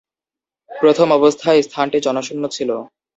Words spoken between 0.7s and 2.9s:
প্রথম অবস্থায় স্থানটি জনশূন্য ছিল।